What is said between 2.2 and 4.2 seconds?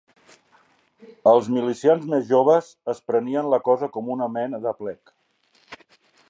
joves, es prenien la cosa com